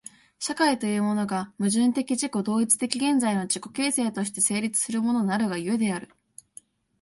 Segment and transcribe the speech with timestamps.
[0.39, 6.09] 社会というものが、矛盾的自己同一的現在の自己形成として成立するものなるが故である。